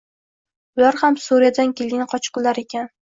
Ular 0.79 0.95
ham 1.01 1.17
Suriyadan 1.25 1.73
kelgan 1.81 2.07
qochqinlar 2.15 2.61
ekan. 2.63 2.89